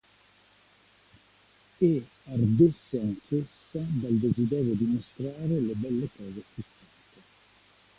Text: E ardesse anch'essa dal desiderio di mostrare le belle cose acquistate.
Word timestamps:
E 1.79 1.93
ardesse 2.27 2.97
anch'essa 2.99 3.83
dal 4.01 4.17
desiderio 4.17 4.73
di 4.73 4.85
mostrare 4.85 5.45
le 5.59 5.73
belle 5.75 6.09
cose 6.17 6.39
acquistate. 6.39 6.87